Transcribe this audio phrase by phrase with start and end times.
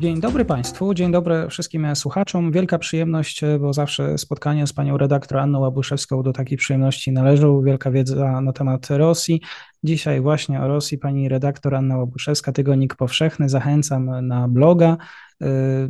[0.00, 2.52] Dzień dobry Państwu, dzień dobry wszystkim słuchaczom.
[2.52, 7.62] Wielka przyjemność, bo zawsze spotkanie z panią redaktor Anną Łabuszewską do takiej przyjemności należą.
[7.62, 9.40] Wielka wiedza na temat Rosji.
[9.84, 13.48] Dzisiaj właśnie o Rosji pani redaktor Anna Łabuszewska, Tygodnik Powszechny.
[13.48, 14.96] Zachęcam na bloga
[15.42, 15.46] y,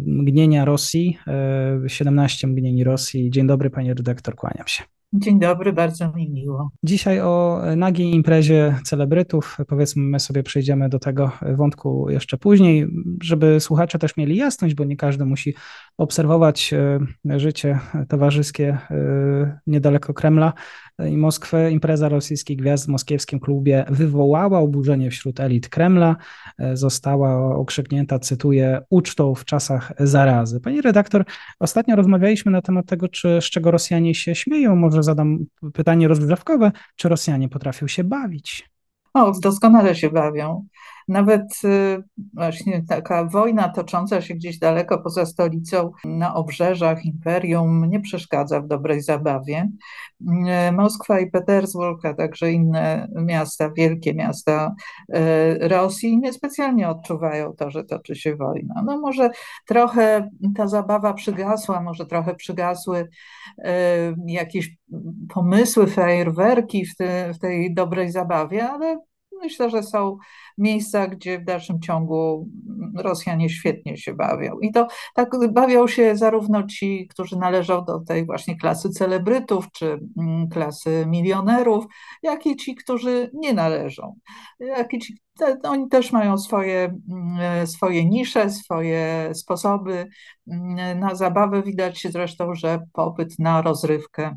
[0.06, 1.18] Mgnienia Rosji,
[1.86, 3.30] 17 y, Mgnieni Rosji.
[3.30, 4.99] Dzień dobry pani redaktor, kłaniam się.
[5.12, 6.70] Dzień dobry, bardzo mi miło.
[6.82, 9.56] Dzisiaj o nagiej imprezie celebrytów.
[9.68, 12.86] Powiedzmy, my sobie przejdziemy do tego wątku jeszcze później,
[13.22, 15.54] żeby słuchacze też mieli jasność, bo nie każdy musi
[16.00, 16.74] obserwować
[17.30, 20.52] e, życie towarzyskie e, niedaleko Kremla
[21.08, 21.70] i Moskwy.
[21.70, 26.16] Impreza rosyjskich gwiazd w moskiewskim klubie wywołała oburzenie wśród elit Kremla.
[26.58, 30.60] E, została okrzyknięta, cytuję, ucztą w czasach zarazy.
[30.60, 31.24] Pani redaktor,
[31.58, 34.76] ostatnio rozmawialiśmy na temat tego, czy, z czego Rosjanie się śmieją.
[34.76, 35.38] Może zadam
[35.72, 38.70] pytanie rozgrzewkowe, czy Rosjanie potrafią się bawić?
[39.14, 40.66] O, doskonale się bawią.
[41.10, 42.02] Nawet y,
[42.34, 48.66] właśnie taka wojna tocząca się gdzieś daleko poza stolicą, na obrzeżach imperium, nie przeszkadza w
[48.66, 49.70] dobrej zabawie.
[50.68, 54.74] Y, Moskwa i Petersburg, a także inne miasta, wielkie miasta
[55.14, 58.82] y, Rosji, niespecjalnie odczuwają to, że toczy się wojna.
[58.86, 59.30] No może
[59.66, 63.08] trochę ta zabawa przygasła, może trochę przygasły
[64.26, 64.76] jakieś
[65.34, 68.98] pomysły, fajerwerki w, te, w tej dobrej zabawie, ale
[69.40, 70.16] myślę, że są
[70.58, 72.48] miejsca, gdzie w dalszym ciągu
[72.96, 74.58] Rosjanie świetnie się bawią.
[74.58, 80.00] I to tak bawią się zarówno ci, którzy należą do tej właśnie klasy celebrytów czy
[80.18, 81.84] mm, klasy milionerów,
[82.22, 84.14] jak i ci, którzy nie należą.
[84.60, 90.08] Jak i ci, te, oni też mają swoje, mm, swoje nisze, swoje sposoby
[90.50, 91.62] mm, na zabawę.
[91.62, 94.36] Widać zresztą, że popyt na rozrywkę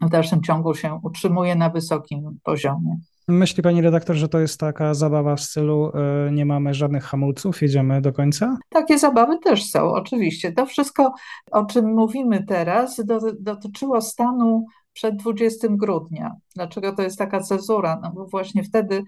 [0.00, 2.96] w dalszym ciągu się utrzymuje na wysokim poziomie.
[3.28, 5.92] Myśli pani redaktor, że to jest taka zabawa w stylu
[6.28, 8.58] y, nie mamy żadnych hamulców, jedziemy do końca?
[8.68, 10.52] Takie zabawy też są, oczywiście.
[10.52, 11.12] To wszystko,
[11.52, 16.34] o czym mówimy teraz, do, dotyczyło stanu przed 20 grudnia.
[16.54, 18.00] Dlaczego to jest taka cezura?
[18.02, 19.02] No bo właśnie wtedy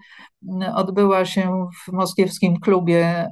[0.49, 3.25] mm, odbyła się w moskiewskim klubie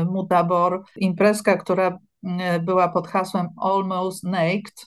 [0.00, 4.86] y, Mutabor imprezka, która y, była pod hasłem Almost Naked,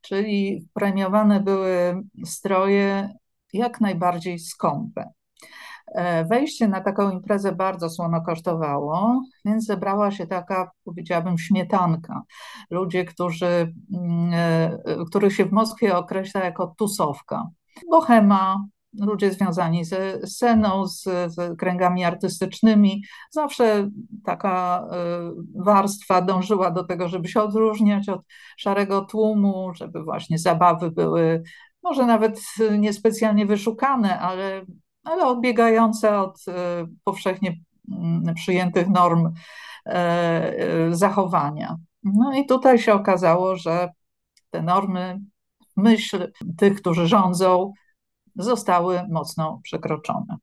[0.00, 3.14] czyli premiowane były stroje
[3.52, 5.10] jak najbardziej skąpe.
[5.94, 12.22] E, wejście na taką imprezę bardzo słono kosztowało, więc zebrała się taka, powiedziałabym, śmietanka.
[12.70, 17.48] Ludzie, którzy, mm, e, których się w Moskwie określa jako tusowka.
[17.90, 18.64] Bohema,
[18.98, 23.02] ludzie związani ze sceną, z, z, kręgami artystycznymi.
[23.30, 23.90] Zawsze
[24.24, 24.96] taka e,
[25.64, 28.20] warstwa dążyła do tego, żeby się odróżniać od
[28.56, 31.42] szarego tłumu, żeby właśnie zabawy były
[31.82, 32.40] może nawet
[32.78, 34.64] niespecjalnie wyszukane, ale,
[35.04, 37.56] ale odbiegające od e, powszechnie
[37.92, 39.32] mm, przyjętych norm
[39.86, 41.76] e, e, zachowania.
[42.02, 43.88] No i tutaj się okazało, że
[44.50, 45.20] te normy,
[45.76, 47.72] myśl tych, którzy rządzą,
[48.36, 50.36] zostały mocno przekroczone.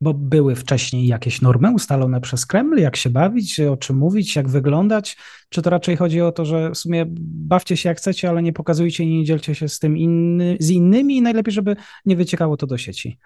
[0.00, 4.48] Bo były wcześniej jakieś normy ustalone przez Kreml, jak się bawić, o czym mówić, jak
[4.48, 5.16] wyglądać,
[5.48, 8.52] czy to raczej chodzi o to, że w sumie bawcie się jak chcecie, ale nie
[8.52, 12.56] pokazujcie i nie dzielcie się z tym inny, z innymi i najlepiej, żeby nie wyciekało
[12.56, 13.18] to do sieci.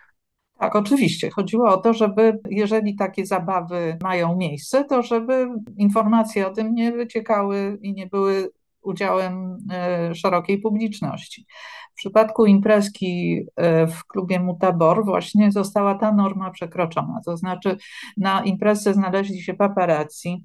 [0.59, 1.31] Tak, oczywiście.
[1.31, 6.93] Chodziło o to, żeby jeżeli takie zabawy mają miejsce, to żeby informacje o tym nie
[6.93, 8.51] wyciekały i nie były
[8.83, 11.47] udziałem e, szerokiej publiczności.
[12.05, 17.21] Przypadku imprezki e, w klubie Mutabor właśnie została ta norma przekroczona.
[17.25, 17.77] To znaczy
[18.17, 20.45] na imprezie znaleźli się paparazzi,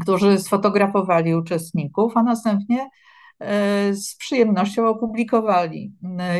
[0.00, 2.88] którzy sfotografowali uczestników, a następnie
[3.92, 5.92] z przyjemnością opublikowali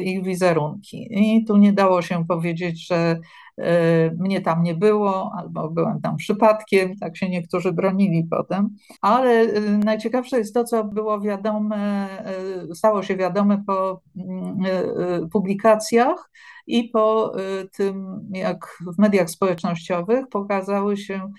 [0.03, 1.09] ich wizerunki.
[1.10, 3.20] I tu nie dało się powiedzieć, że
[3.58, 8.76] E, mnie tam nie było, albo byłem tam przypadkiem, tak się niektórzy bronili potem.
[9.00, 12.08] Ale e, najciekawsze jest to, co było wiadome,
[12.70, 16.31] e, stało się wiadome po mm, publikacjach
[16.66, 17.32] i po
[17.76, 21.32] tym, jak w mediach społecznościowych pokazały się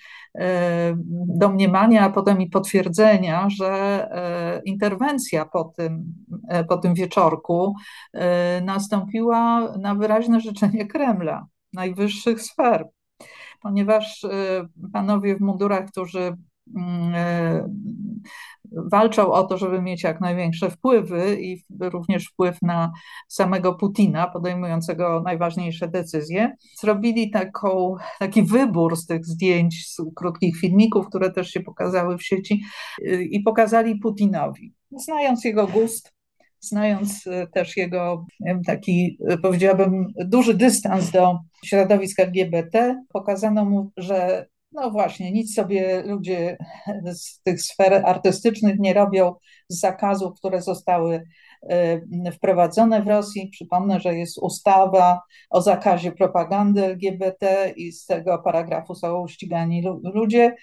[1.28, 4.10] domniemania, a potem i potwierdzenia, że
[4.66, 6.14] interwencja po tym,
[6.70, 7.76] po tym wieczorku
[8.62, 12.90] nastąpiła na wyraźne życzenie Kremla najwyższych sfer,
[13.62, 14.30] ponieważ y,
[14.94, 16.38] panowie w mundurach, którzy
[18.92, 22.92] walczą o to, żeby mieć jak największe wpływy i również wpływ na
[23.28, 26.56] samego Putina, podejmującego najważniejsze decyzje.
[26.80, 32.24] Zrobili taką, taki wybór z tych zdjęć, z krótkich filmików, które też się pokazały w
[32.24, 32.64] sieci
[33.32, 34.74] i pokazali Putinowi.
[34.92, 36.14] Znając jego gust,
[36.60, 37.24] znając
[37.54, 38.26] też jego
[38.66, 46.58] taki, powiedziałabym, duży dystans do środowisk LGBT, pokazano mu, że no właśnie, nic sobie ludzie
[47.14, 49.34] z tych sfer artystycznych nie robią
[49.70, 51.24] z zakazów, które zostały
[51.70, 53.50] e, wprowadzone w Rosji.
[53.52, 59.84] Przypomnę, że jest ustawa o zakazie propagandy LGBT i z tego paragrafu są ścigani
[60.14, 60.56] ludzie.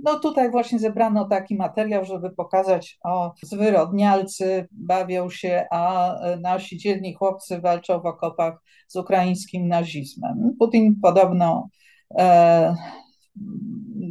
[0.00, 7.14] No tutaj właśnie zebrano taki materiał, żeby pokazać, o zwyrodnialcy bawią się, a nasi dzielni
[7.14, 10.56] chłopcy walczą w okopach z ukraińskim nazizmem.
[10.58, 11.68] Putin podobno
[12.18, 12.74] e,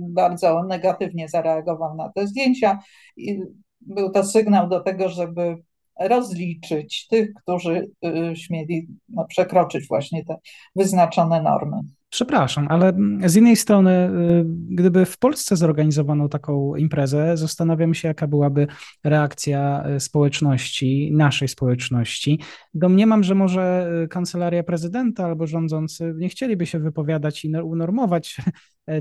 [0.10, 2.80] bardzo negatywnie zareagował na te zdjęcia.
[3.18, 3.40] I
[3.82, 5.58] był to sygnał do tego, żeby
[6.00, 10.36] rozliczyć tych, którzy y, śmieli no, przekroczyć właśnie te
[10.76, 11.78] wyznaczone normy.
[12.10, 12.94] Przepraszam, ale
[13.26, 18.68] z innej strony, y, gdyby w Polsce zorganizowano taką imprezę, zastanawiam się, jaka byłaby
[19.04, 22.40] reakcja y, społeczności, naszej społeczności.
[22.74, 28.52] Domniemam, że może kancelaria prezydenta albo rządzący nie chcieliby się wypowiadać i unormować E,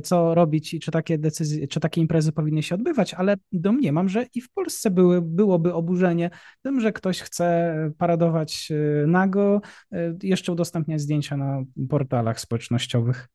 [0.03, 4.27] co robić i czy takie decyzje, czy takie imprezy powinny się odbywać, ale domniemam, że
[4.35, 6.31] i w Polsce były, byłoby oburzenie
[6.63, 9.61] tym, że ktoś chce paradować e, nago,
[9.93, 13.29] e, jeszcze udostępniać zdjęcia na portalach społecznościowych.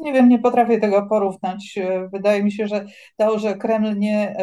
[0.00, 1.78] Nie wiem, nie potrafię tego porównać.
[2.12, 2.84] Wydaje mi się, że
[3.16, 4.36] to, że Kreml nie,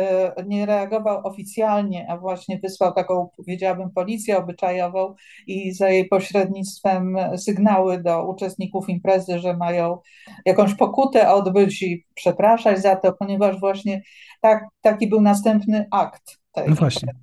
[0.47, 5.15] nie reagował oficjalnie, a właśnie wysłał taką, powiedziałabym, policję obyczajową
[5.47, 9.97] i za jej pośrednictwem sygnały do uczestników imprezy, że mają
[10.45, 14.01] jakąś pokutę odbyć i przepraszać za to, ponieważ właśnie
[14.41, 17.13] tak, taki był następny akt tej no właśnie.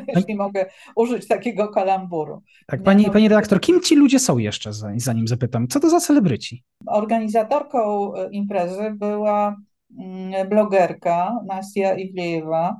[0.16, 0.66] jeśli mogę
[0.96, 2.42] użyć takiego kalamburu.
[2.66, 5.68] Tak, pani, pani redaktor, kim ci ludzie są jeszcze, zanim zapytam?
[5.68, 6.64] Co to za celebryci?
[6.86, 9.56] Organizatorką e, imprezy była
[9.98, 12.76] mm, blogerka Nastia Iwlejewa.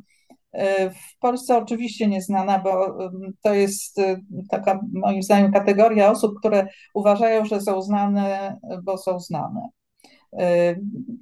[0.53, 2.99] E, w Polsce oczywiście nieznana, bo
[3.43, 4.21] to jest e,
[4.51, 9.69] taka moim zdaniem kategoria osób, które uważają, że są znane, bo są znane.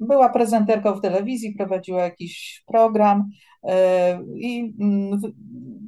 [0.00, 3.30] Była prezenterką w telewizji, prowadziła jakiś program
[4.34, 5.20] i mm,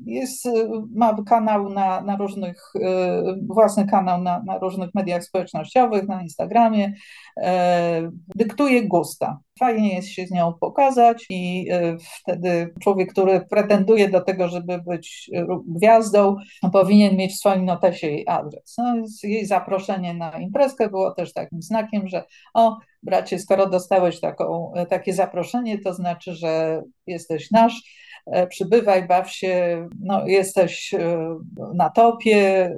[0.06, 0.48] jest,
[0.94, 6.92] ma kanał na, na różnych, e, własny kanał na, na różnych mediach społecznościowych, na Instagramie,
[7.36, 9.38] e, dyktuje gusta.
[9.58, 14.78] Fajnie jest się z nią pokazać i e, wtedy człowiek, który pretenduje do tego, żeby
[14.86, 15.30] być
[15.66, 16.36] gwiazdą,
[16.72, 18.74] powinien mieć w swoim notesie jej adres.
[18.78, 22.24] No, jej zaproszenie na imprezkę było też takim znakiem, że
[22.54, 27.82] o, bracie, skoro dostałeś taką, takie zaproszenie, to znaczy, że jesteś nasz
[28.26, 31.36] E, przybywaj, baw się, no, jesteś e,
[31.74, 32.76] na topie, e,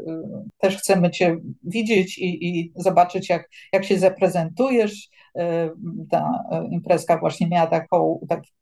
[0.59, 5.09] też chcemy Cię widzieć i, i zobaczyć, jak, jak się zaprezentujesz.
[6.11, 8.53] Ta imprezka właśnie miała taką, taki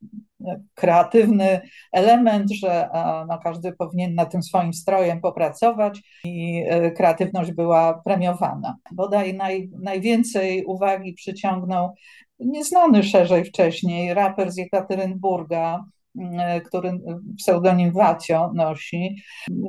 [0.74, 1.60] kreatywny
[1.92, 2.88] element, że
[3.28, 6.64] no, każdy powinien na tym swoim strojem popracować i
[6.96, 8.76] kreatywność była premiowana.
[8.92, 11.94] Bodaj naj, najwięcej uwagi przyciągnął
[12.44, 15.84] nieznany szerzej wcześniej raper z Jekaterynburga,
[16.18, 17.00] E, który
[17.36, 19.16] pseudonim Wacio nosi,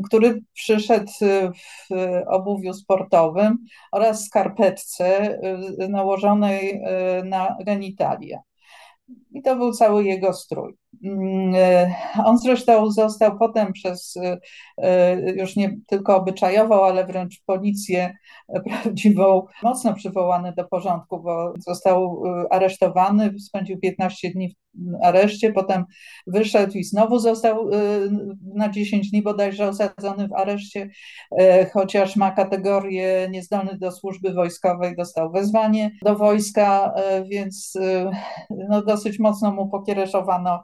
[0.05, 1.93] który przyszedł w
[2.27, 3.57] obuwiu sportowym
[3.91, 8.39] oraz skarpetce e, nałożonej e, na genitalia.
[9.31, 10.82] I to był cały jego strój.
[11.01, 11.95] Mm, e,
[12.25, 14.37] on zresztą został potem przez e,
[14.77, 18.13] e, już nie tylko obyczajową, ale wręcz policję
[18.65, 24.53] prawdziwą, mocno przywołany do porządku, bo został aresztowany, spędził 15 dni w
[25.03, 25.85] areszcie, potem
[26.27, 27.69] wyszedł i znowu został
[28.55, 30.89] na 10 dni bodajże osadzony w areszcie,
[31.73, 36.93] chociaż ma kategorię niezdolny do służby wojskowej, dostał wezwanie do wojska,
[37.31, 37.77] więc
[38.69, 40.63] no, dosyć mocno mu pokiereszowano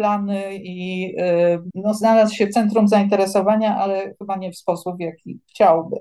[0.00, 5.00] plany i y, no, znalazł się w centrum zainteresowania, ale chyba nie w sposób, w
[5.00, 5.96] jaki chciałby.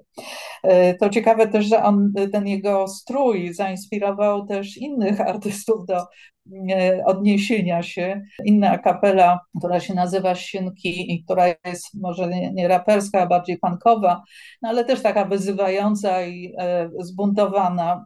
[0.65, 7.05] Y, to ciekawe też, że on, ten jego strój zainspirował też innych artystów do y,
[7.05, 8.21] odniesienia się.
[8.45, 14.23] Inna kapela, która się nazywa Sienki i która jest może nie, raperska, a bardziej punkowa,
[14.61, 16.55] no ale też taka wyzywająca i
[16.99, 18.05] zbuntowana.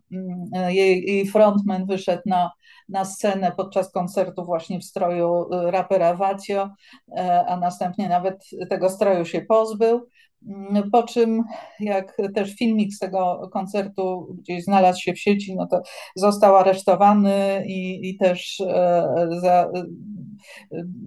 [0.67, 2.51] Jej, jej frontman wyszedł na
[2.89, 6.69] na scenę podczas koncertu właśnie w stroju y, rapera Vacio,
[7.17, 10.09] e, a następnie nawet tego stroju się pozbył.
[10.47, 11.43] Mm, po czym,
[11.79, 15.81] jak też filmik z tego koncertu gdzieś znalazł się w sieci, no to
[16.15, 19.85] został aresztowany i, i też e, za, e,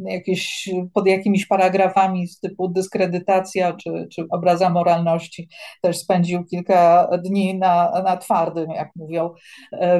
[0.04, 5.48] jakieś, pod jakimiś paragrafami z typu dyskredytacja czy, czy obraza moralności
[5.82, 9.30] też spędził kilka dni na, na twardym, jak mówią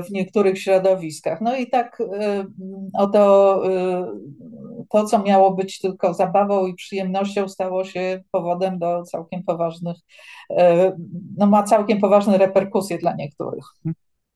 [0.09, 1.41] w niektórych środowiskach.
[1.41, 2.03] No i tak
[2.99, 3.63] oto
[4.91, 9.97] to, co miało być tylko zabawą i przyjemnością, stało się powodem do całkiem poważnych,
[10.51, 10.93] e,
[11.37, 13.65] no ma całkiem poważne reperkusje dla niektórych.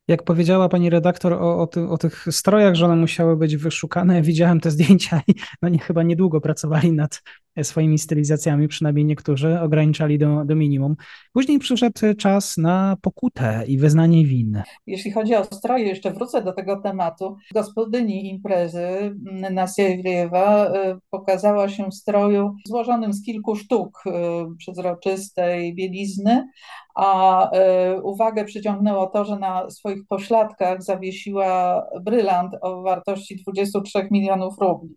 [0.09, 4.23] Jak powiedziała pani redaktor o, o, ty, o, tych strojach, że one musiały być wyszukane,
[4.33, 7.23] widziałem te zdjęcia i no nie, chyba niedługo pracowali nad
[7.63, 10.97] swoimi stylizacjami, przynajmniej niektórzy ograniczali do, do minimum.
[11.33, 14.63] Później przyszedł czas na pokutę i wyznanie win.
[14.87, 17.37] Jeśli chodzi o stroje, jeszcze wrócę do tego tematu.
[17.55, 19.17] Gospodyni imprezy
[19.51, 24.11] Nasja Iwriewa y, pokazała się w stroju złożonym z kilku sztuk y,
[24.57, 26.47] przezroczystej bielizny,
[26.95, 27.51] a
[27.97, 34.95] y, uwagę przyciągnęło to, że na swoich pośladkach zawiesiła brylant o wartości 23 milionów rubli,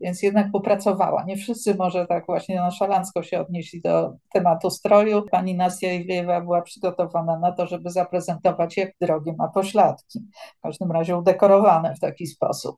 [0.00, 1.24] więc jednak popracowała.
[1.24, 5.22] Nie wszyscy może tak właśnie nonszalancko się odnieśli do tematu stroju.
[5.30, 10.20] Pani Nasja Iwiewa była przygotowana na to, żeby zaprezentować, jak drogie ma pośladki.
[10.58, 12.76] W każdym razie udekorowane w taki sposób.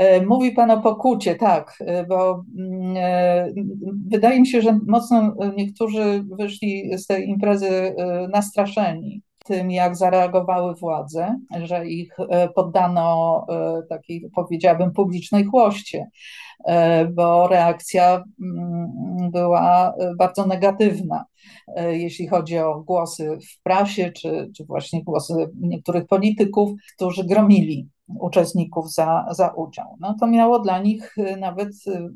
[0.00, 2.96] Y, mówi Pan o pokucie, tak, y, bo mm,
[4.10, 7.94] wydaje mi się, że mocno niektórzy wyszli z tej imprezy
[8.32, 16.06] nastraszeni tym, jak zareagowały władze, że ich e, poddano e, takiej, powiedziałabym, publicznej chłoście,
[16.64, 21.24] e, bo reakcja mm, była bardzo negatywna,
[21.76, 28.92] jeśli chodzi o głosy w prasie, czy, czy właśnie głosy niektórych polityków, którzy gromili uczestników
[28.92, 29.96] za, za udział.
[30.00, 32.08] No to miało dla nich, y, nawet y,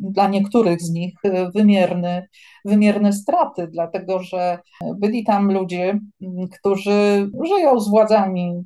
[0.00, 2.26] dla niektórych z nich, y, wymierne,
[2.64, 4.58] wymierne straty, dlatego że
[4.96, 8.64] byli tam ludzie, mm, którzy żyją z władzami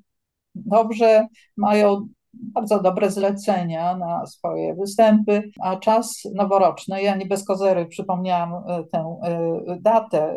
[0.55, 1.27] dobrze,
[1.57, 8.53] mają bardzo dobre zlecenia na swoje występy, a czas noworoczny, ja nie bez kozery przypomniałam
[8.93, 9.17] tę
[9.81, 10.37] datę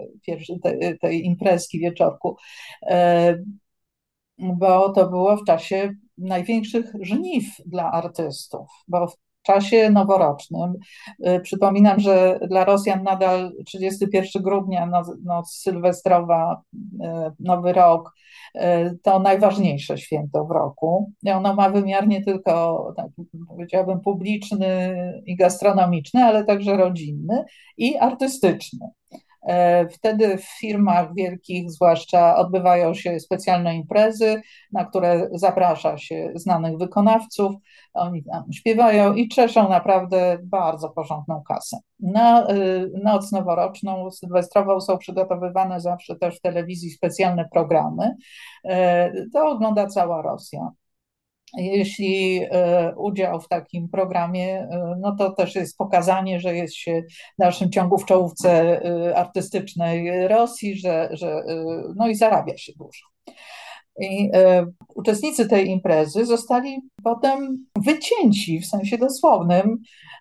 [1.01, 2.35] tej imprezki wieczorku,
[4.37, 10.73] bo to było w czasie największych żniw dla artystów, bo w czasie noworocznym,
[11.27, 14.89] y, przypominam, że dla Rosjan nadal 31 grudnia,
[15.23, 17.07] noc, sylwestrowa, y,
[17.39, 18.13] Nowy Rok,
[18.55, 18.59] y,
[19.03, 21.11] to najważniejsze święto w roku.
[21.35, 23.07] Ono ma wymiar nie tylko, tak
[23.47, 24.95] powiedziałabym, publiczny
[25.25, 27.43] i gastronomiczny, ale także rodzinny
[27.77, 28.87] i artystyczny.
[29.47, 36.77] E, wtedy w firmach wielkich, zwłaszcza, odbywają się specjalne imprezy, na które zaprasza się znanych
[36.77, 37.55] wykonawców.
[37.93, 41.77] Oni tam śpiewają i czeszą naprawdę bardzo porządną kasę.
[41.99, 48.15] Na y, noc noworoczną, sylwestrową są przygotowywane zawsze też w telewizji specjalne programy.
[48.65, 50.71] E, to ogląda cała Rosja.
[51.57, 57.03] Jeśli e, udział w takim programie, e, no to też jest pokazanie, że jest się
[57.09, 61.43] w dalszym ciągu w czołówce e, artystycznej Rosji, że, że
[61.95, 63.05] no i zarabia się dużo.
[64.01, 64.29] I
[64.95, 69.77] uczestnicy tej imprezy zostali potem wycięci w sensie dosłownym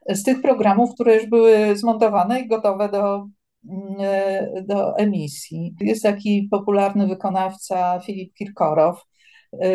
[0.08, 3.26] z tych programów, które już były zmontowane i gotowe do,
[4.66, 5.74] do emisji.
[5.80, 9.02] Jest taki popularny wykonawca Filip Kirkorow,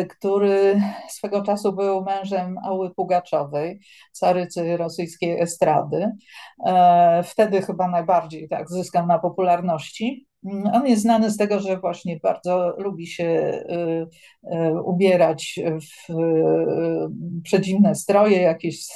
[0.08, 3.80] który swego czasu był mężem Ały Pugaczowej,
[4.12, 6.10] carycy rosyjskiej estrady.
[6.66, 10.26] E, wtedy chyba najbardziej tak zyskał na popularności.
[10.72, 14.06] On jest znany z tego, że właśnie bardzo lubi się y,
[14.54, 16.12] y, ubierać w
[17.42, 18.86] przedziwne stroje, jakieś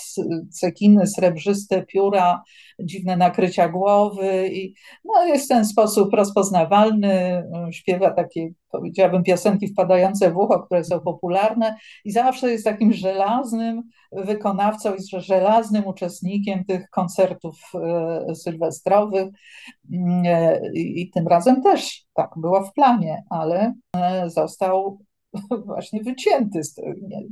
[0.50, 2.42] cekiny srebrzyste, pióra,
[2.80, 10.30] dziwne nakrycia głowy i no, jest w ten sposób rozpoznawalny, śpiewa takie, powiedziałabym, piosenki wpadające
[10.30, 13.82] w ucho, które są popularne i zawsze jest takim żelaznym
[14.12, 19.28] wykonawcą i żelaznym uczestnikiem tych koncertów e, sylwestrowych.
[20.24, 24.98] E, i tym razem też tak było w planie, ale e, został
[25.66, 26.60] właśnie wycięty.
[27.02, 27.22] Nie,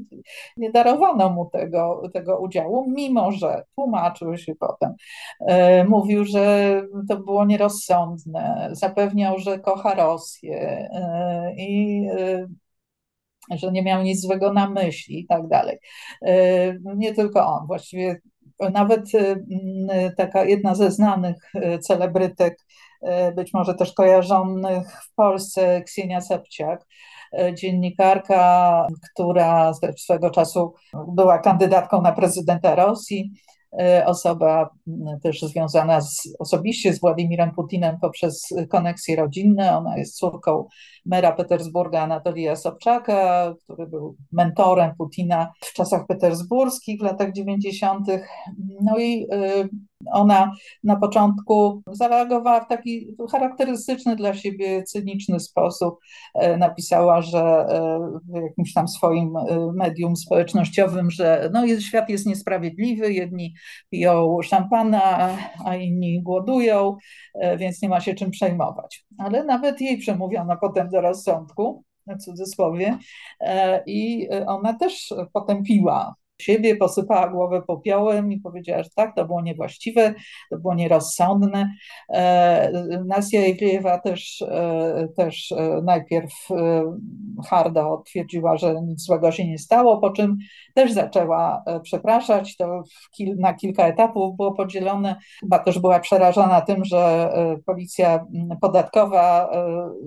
[0.57, 4.95] nie darowano mu tego, tego udziału, mimo że tłumaczył się potem.
[5.41, 12.47] E, mówił, że to było nierozsądne, zapewniał, że kocha Rosję e, i e,
[13.51, 15.79] że nie miał nic złego na myśli i tak dalej.
[16.97, 18.21] Nie tylko on, właściwie
[18.73, 19.01] nawet
[20.17, 22.59] taka jedna ze znanych celebrytek,
[23.37, 26.87] być może też kojarzonych w Polsce, Ksienia Sepciak,
[27.55, 30.75] dziennikarka, która swego czasu
[31.09, 33.33] była kandydatką na prezydenta Rosji,
[34.07, 34.71] osoba
[35.23, 39.79] też związana z, osobiście z Władimirem Putinem poprzez koneksje rodzinne.
[39.79, 40.67] Ona jest córką
[41.07, 48.07] mera Petersburga Anatolija Sobczaka, który był mentorem Putina w czasach petersburskich w latach 90.
[48.83, 49.27] No i
[50.13, 50.53] ona
[50.85, 55.99] na początku zareagowała w taki charakterystyczny dla siebie, cyniczny sposób.
[56.35, 59.43] E, napisała, że e, w jakimś tam swoim e,
[59.75, 63.55] medium społecznościowym, że no, świat jest niesprawiedliwy, jedni
[63.91, 66.97] piją szampana, a inni głodują,
[67.59, 69.05] więc nie ma się czym przejmować.
[69.19, 72.99] Ale nawet jej przemówiono potem do rozsądku, w cudzysłowie,
[73.87, 80.15] i ona też potępiła siebie, posypała głowę popiołem i powiedziała, że tak, to było niewłaściwe,
[80.51, 81.75] to było nierozsądne.
[82.09, 82.71] E,
[83.07, 86.33] Nasja Iwiewa też, e, też e, najpierw
[87.49, 90.37] hardo twierdziła, że nic złego się nie stało, po czym
[90.75, 92.57] też zaczęła przepraszać.
[92.57, 92.83] To
[93.39, 95.17] na kilka etapów było podzielone.
[95.41, 97.33] Chyba też była przerażona tym, że
[97.67, 98.27] policja
[98.61, 99.51] podatkowa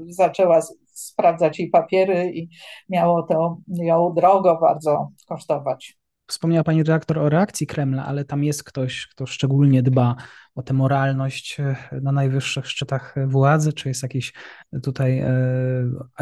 [0.07, 2.49] zaczęła sprawdzać jej papiery i
[2.89, 5.97] miało to ją drogo bardzo kosztować.
[6.27, 10.15] Wspomniała pani redaktor o reakcji Kremla, ale tam jest ktoś, kto szczególnie dba
[10.57, 14.33] o tę moralność e, na najwyższych szczytach władzy, czy jest jakiś
[14.83, 15.29] tutaj e,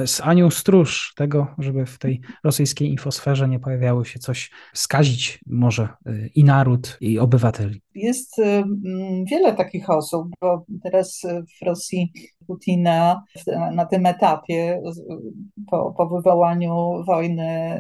[0.05, 5.83] z anioł stróż tego, żeby w tej rosyjskiej infosferze nie pojawiało się coś skazić może
[5.83, 7.81] e, i naród, i obywateli?
[7.95, 8.41] Jest
[9.31, 11.21] wiele takich osób, bo teraz
[11.61, 12.13] w Rosji
[12.47, 13.23] Putina
[13.71, 14.81] na tym etapie
[15.71, 17.79] po, po wywołaniu wojny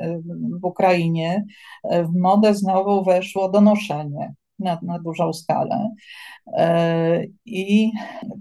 [0.61, 1.45] w Ukrainie
[1.83, 4.33] w modę znowu weszło donoszenie
[4.65, 5.89] na, na dużą skalę.
[6.57, 7.91] E, I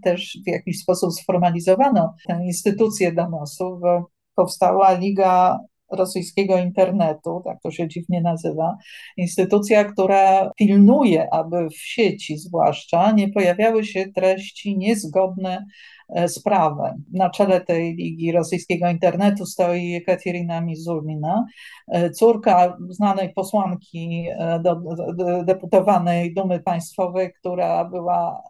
[0.03, 5.59] też w jakiś sposób sformalizowano tę instytucję donosu, bo powstała Liga
[5.97, 8.77] rosyjskiego internetu, tak to się dziwnie nazywa,
[9.17, 15.65] instytucja, która pilnuje, aby w sieci zwłaszcza nie pojawiały się treści niezgodne
[16.09, 16.95] E, sprawę.
[17.13, 21.47] Na czele tej Ligi Rosyjskiego Internetu stoi Jekaterina Mizulina,
[21.89, 28.43] e, córka znanej posłanki e, do, do, deputowanej Dumy Państwowej, która była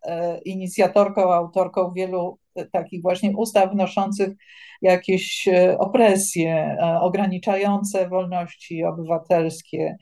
[0.45, 2.39] inicjatorką, autorką wielu
[2.73, 4.31] takich właśnie ustaw wnoszących
[4.85, 9.97] jakieś e, opresje, e, ograniczające wolności obywatelskie.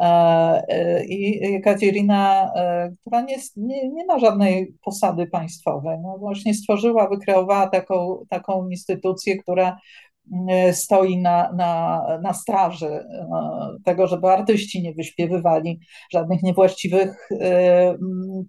[0.00, 2.52] E, I Katerina,
[3.00, 9.36] która nie, nie, nie ma żadnej posady państwowej, no właśnie stworzyła, wykreowała taką, taką instytucję,
[9.36, 9.76] która
[10.72, 13.04] stoi na, na, na straży
[13.84, 15.80] tego, żeby artyści nie wyśpiewywali
[16.12, 17.28] żadnych niewłaściwych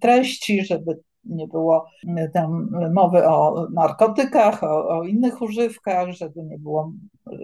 [0.00, 6.58] treści, żeby nie było e, tam mowy o narkotykach, o, o innych używkach, żeby nie
[6.58, 6.92] było
[7.26, 7.36] e,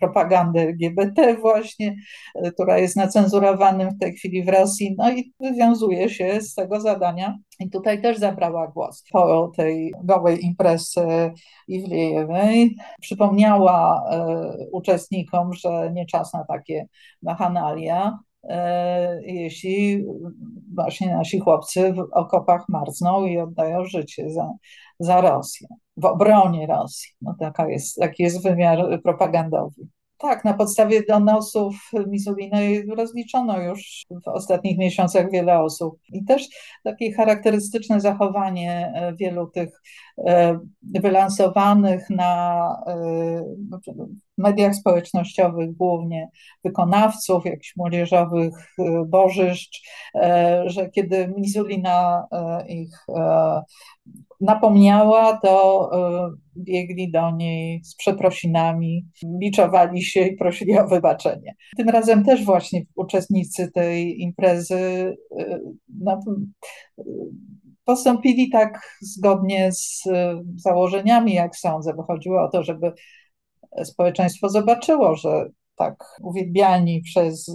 [0.00, 1.96] propagandy LGBT właśnie,
[2.52, 7.38] która jest nacenzurowanym w tej chwili w Rosji, no i wywiązuje się z tego zadania.
[7.60, 11.32] I tutaj też zabrała głos po tej gołej imprezie
[11.68, 12.76] Iwlejewej.
[13.00, 14.04] Przypomniała
[14.72, 16.86] uczestnikom, że nie czas na takie
[17.22, 18.18] machanalia,
[19.22, 20.04] jeśli
[20.74, 24.52] właśnie nasi chłopcy w okopach marzną i oddają życie za,
[24.98, 27.10] za Rosję, w obronie Rosji.
[27.22, 29.86] No taka jest, taki jest wymiar propagandowy.
[30.20, 31.74] Tak, na podstawie donosów
[32.06, 35.98] Misulinej rozliczono już w ostatnich miesiącach wiele osób.
[36.12, 36.48] I też
[36.84, 39.82] takie charakterystyczne zachowanie e, wielu tych
[40.26, 43.44] e, wylansowanych na e,
[44.40, 46.28] mediach społecznościowych głównie
[46.64, 48.54] wykonawców, jakichś młodzieżowych
[49.06, 49.82] bożyszcz,
[50.66, 52.26] że kiedy Mizulina
[52.68, 53.06] ich
[54.40, 61.54] napomniała, to e, biegli do niej z przeprosinami, biczowali się i prosili o wybaczenie.
[61.76, 65.60] Tym razem też właśnie uczestnicy tej imprezy e,
[66.00, 66.20] no,
[67.84, 70.02] postąpili tak zgodnie z
[70.56, 72.92] założeniami, jak sądzę, bo chodziło o to, żeby
[73.84, 75.46] społeczeństwo zobaczyło, że
[75.80, 77.54] tak uwielbiani przez, y,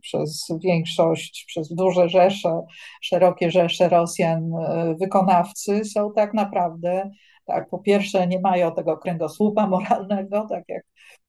[0.00, 2.60] przez większość, przez duże rzesze,
[3.00, 7.10] szerokie rzesze Rosjan y, wykonawcy są tak naprawdę,
[7.46, 10.82] tak, po pierwsze nie mają tego kręgosłupa moralnego, tak jak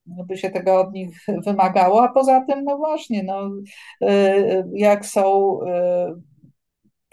[0.05, 3.49] by się tego od nich wymagało, a poza tym, no właśnie, no,
[4.09, 5.59] y, jak są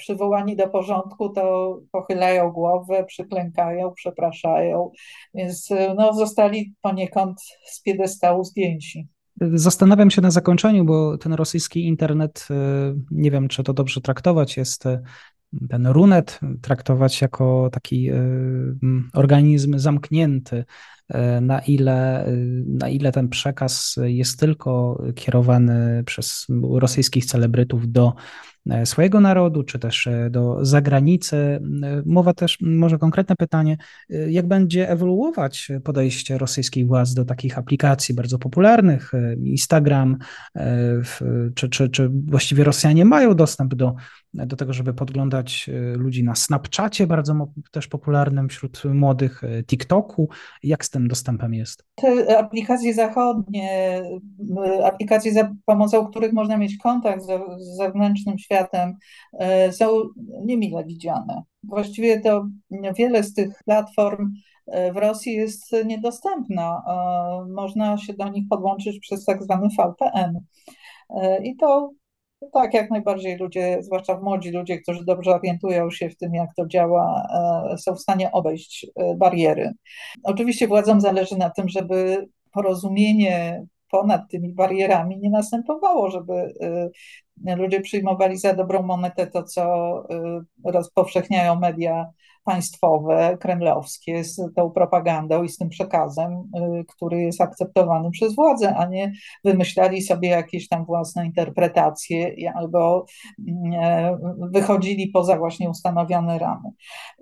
[0.01, 4.91] przywołani do porządku, to pochylają głowę, przyklękają, przepraszają,
[5.35, 9.09] więc no, zostali poniekąd z piedestału zdjęci.
[9.41, 12.55] Zastanawiam się na zakończeniu, bo ten rosyjski internet, y,
[13.11, 15.03] nie wiem, czy to dobrze traktować, jest y,
[15.69, 18.17] ten runet traktować jako taki y,
[19.15, 20.65] organizm zamknięty,
[21.41, 22.27] na ile,
[22.67, 28.13] na ile ten przekaz jest tylko kierowany przez rosyjskich celebrytów do
[28.85, 31.61] swojego narodu, czy też do zagranicy.
[32.07, 33.77] Mowa też, może konkretne pytanie,
[34.29, 39.13] jak będzie ewoluować podejście rosyjskich władz do takich aplikacji bardzo popularnych,
[39.45, 40.19] Instagram,
[41.55, 43.95] czy, czy, czy właściwie Rosjanie mają dostęp do
[44.35, 47.35] do tego, żeby podglądać e, ludzi na Snapchacie, bardzo
[47.71, 50.29] też popularnym wśród młodych, e, TikToku.
[50.63, 51.85] Jak z tym dostępem jest?
[51.95, 54.03] Te aplikacje zachodnie,
[54.85, 57.29] aplikacje za pomocą których można mieć kontakt z,
[57.77, 58.95] zewnętrznym światem,
[59.39, 59.87] e, są
[60.45, 61.43] niemile widziane.
[61.63, 62.47] Właściwie to
[62.99, 64.33] wiele z tych platform
[64.95, 66.83] w Rosji jest niedostępna.
[67.49, 70.41] Można się do nich podłączyć przez tak zwany VPN.
[71.45, 71.91] I to
[72.53, 76.67] tak, jak najbardziej ludzie, zwłaszcza młodzi ludzie, którzy dobrze orientują się w tym, jak to
[76.67, 77.27] działa,
[77.73, 79.73] e, są w stanie obejść e, bariery.
[80.23, 86.55] Oczywiście władzom zależy na tym, żeby porozumienie ponad tymi barierami nie następowało, żeby
[87.47, 90.07] e, ludzie przyjmowali za dobrą monetę to, co
[90.65, 92.07] rozpowszechniają media
[92.45, 98.77] państwowe, kremlowskie z tą propagandą i z tym przekazem, y, który jest akceptowany przez władzę,
[98.77, 99.13] a nie
[99.45, 103.07] wymyślali sobie jakieś tam własne interpretacje albo
[103.49, 104.19] mm, e,
[104.53, 106.69] wychodzili poza właśnie ustanowione ramy.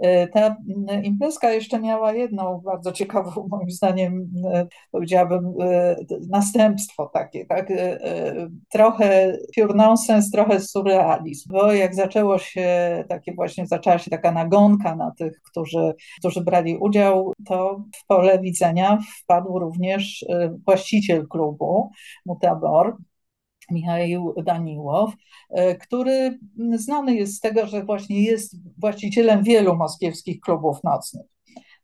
[0.05, 5.55] Y, ta mm, imprezka jeszcze miała jedną bardzo ciekawą, moim zdaniem, y, powiedziałabym,
[6.31, 7.73] następstwo takie, tak?
[8.69, 12.69] Trochę pure nonsense, trochę surrealizm, bo jak zaczęło się
[13.09, 18.39] takie właśnie, zaczęła się taka nagonka na tych, którzy, którzy brali udział, to w pole
[18.39, 20.27] widzenia wpadł również y,
[20.67, 21.91] właściciel klubu
[22.27, 22.97] Mutabor,
[23.71, 26.39] Michał Daniłow, y, który
[26.77, 31.38] znany jest z tego, że właśnie jest właścicielem wielu moskiewskich klubów nocnych.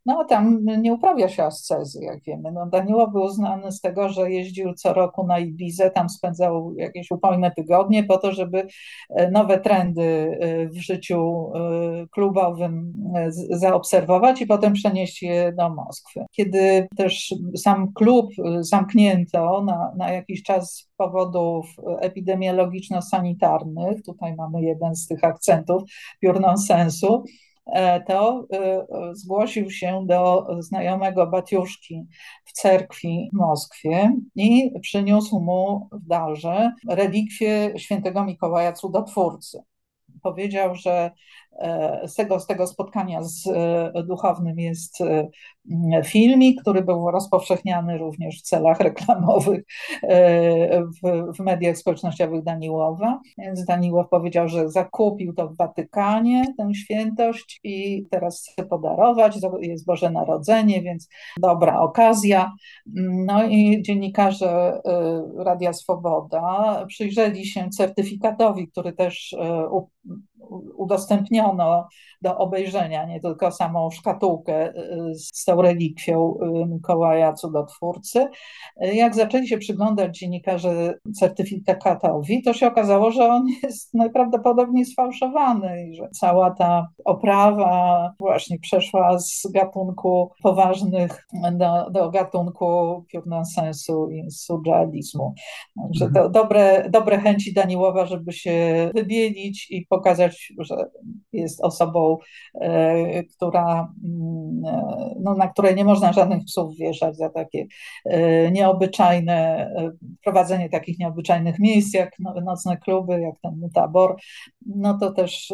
[0.06, 2.52] No tam nie uprawia się ascezy, jak wiemy.
[2.52, 7.10] No, Daniło był znany z tego, że jeździł co roku na Ibizę, tam spędzał jakieś
[7.10, 8.66] upojne tygodnie po to, żeby
[9.10, 12.92] e, nowe trendy e, w życiu e, klubowym
[13.50, 16.24] zaobserwować i potem przenieść je do Moskwy.
[16.32, 21.66] Kiedy też sam klub zamknięto na, na jakiś czas z powodów
[22.00, 25.82] epidemiologiczno-sanitarnych, tutaj mamy jeden z tych akcentów
[26.20, 27.22] piór sensu, E,
[28.06, 32.06] to e, e, zgłosił się do znajomego Batiuszki
[32.44, 39.62] w cerkwi w Moskwie i przyniósł mu w darze relikwie świętego Mikołaja Cudotwórcy.
[40.22, 41.10] Powiedział, że
[42.06, 43.48] z tego, z tego spotkania z
[44.06, 44.98] duchownym jest
[46.04, 49.64] filmik, który był rozpowszechniany również w celach reklamowych
[50.02, 53.20] e, w, w, mediach społecznościowych Daniłowa.
[53.38, 59.86] Więc Daniłow powiedział, że zakupił to w Watykanie, tę świętość i teraz chce podarować, jest
[59.86, 61.08] Boże Narodzenie, więc
[61.40, 62.52] dobra okazja.
[63.26, 69.68] No i dziennikarze e, Radia Swoboda przyjrzeli się certyfikatowi, który też e,
[70.76, 71.88] udostępniono
[72.22, 74.72] do obejrzenia, nie tylko samą szkatułkę
[75.14, 78.26] z tą relikwią y, Mikołaja Cudotwórcy.
[78.80, 85.94] Jak zaczęli się przyglądać dziennikarze certyfikatowi, to się okazało, że on jest najprawdopodobniej sfałszowany i
[85.94, 94.30] że cała ta oprawa właśnie przeszła z gatunku poważnych do, do gatunku pure nonsensu i
[94.30, 95.34] surrealizmu.
[95.82, 96.32] Także to mhm.
[96.32, 100.76] dobre, dobre chęci Daniłowa, żeby się wybielić i pokazać, że
[101.32, 102.18] jest osobą,
[102.54, 107.66] e, która mm, e, no, na której nie można żadnych psów wieszać za takie
[108.04, 109.70] e, nieobyczajne,
[110.24, 114.16] prowadzenie takich nieobyczajnych miejsc, jak nocne kluby, jak ten tabor,
[114.66, 115.52] no to też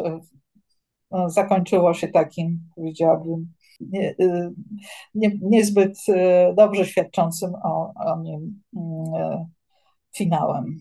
[1.11, 4.15] no, zakończyło się takim, powiedziałabym, nie,
[5.15, 5.97] nie, niezbyt
[6.55, 9.45] dobrze świadczącym o, o nim mm,
[10.15, 10.79] finałem.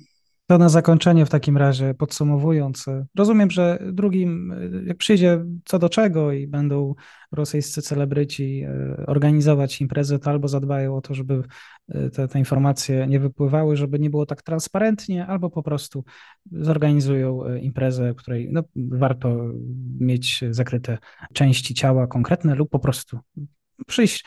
[0.50, 2.86] To na zakończenie w takim razie podsumowując,
[3.16, 4.54] rozumiem, że drugim,
[4.86, 6.94] jak przyjdzie co do czego i będą
[7.32, 11.42] rosyjscy celebryci e, organizować imprezy, to albo zadbają o to, żeby
[11.88, 16.04] e, te, te informacje nie wypływały, żeby nie było tak transparentnie, albo po prostu
[16.52, 19.36] zorganizują e, imprezę, której no, warto
[20.00, 20.98] mieć zakryte
[21.32, 23.18] części ciała konkretne lub po prostu
[23.86, 24.24] przyjść.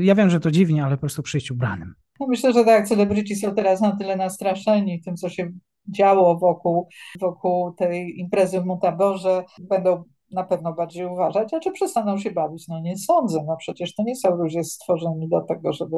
[0.00, 1.94] Ja wiem, że to dziwnie, ale po prostu przyjść ubranym.
[2.20, 5.50] No myślę, że tak, celebryci są teraz na tyle nastraszeni tym, co się
[5.88, 6.88] działo wokół,
[7.20, 12.68] wokół tej imprezy w Mutaborze, będą na pewno bardziej uważać, a czy przestaną się bawić?
[12.68, 15.96] No nie sądzę, no przecież to nie są ludzie stworzeni do tego, żeby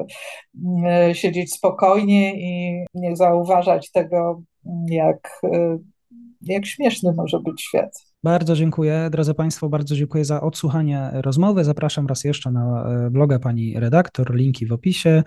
[0.65, 4.43] mm, siedzieć spokojnie i nie zauważać tego,
[4.89, 5.41] jak,
[6.43, 8.12] jak śmieszny może być świat.
[8.25, 11.65] Bardzo dziękuję, drodzy Państwo, bardzo dziękuję za odsłuchanie rozmowy.
[11.65, 15.23] Zapraszam raz jeszcze na e, bloga pani redaktor, linki w opisie.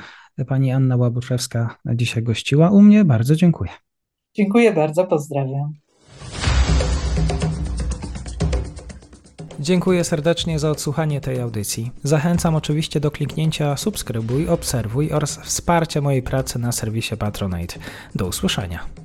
[0.48, 3.06] Pani Anna Łabuszewska dzisiaj gościła u mnie.
[3.06, 3.72] Bardzo dziękuję.
[4.36, 5.74] Dziękuję bardzo, pozdrawiam.
[9.60, 11.92] Dziękuję serdecznie za odsłuchanie tej audycji.
[12.04, 17.80] Zachęcam oczywiście do kliknięcia subskrybuj, obserwuj oraz wsparcia mojej pracy na serwisie Patronite.
[18.16, 19.05] Do usłyszenia.